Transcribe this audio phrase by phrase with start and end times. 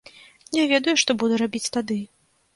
[0.57, 2.01] Не ведаю, што буду рабіць тады.